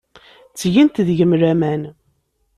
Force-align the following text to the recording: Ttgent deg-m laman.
Ttgent 0.51 1.03
deg-m 1.07 1.31
laman. 1.41 1.81